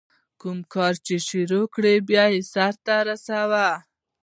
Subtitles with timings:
[0.39, 3.67] کوم کار چي شروع کړې، بیا ئې سر ته رسوه.